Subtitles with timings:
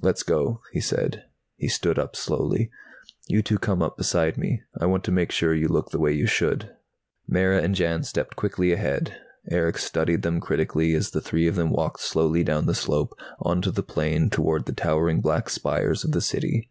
[0.00, 1.24] "Let's go," he said.
[1.58, 2.70] He stood up slowly.
[3.28, 4.62] "You two come up beside me.
[4.80, 6.70] I want to make sure you look the way you should."
[7.28, 9.18] Mara and Jan stepped quickly ahead.
[9.50, 13.70] Erick studied them critically as the three of them walked slowly down the slope, onto
[13.70, 16.70] the plain, toward the towering black spires of the City.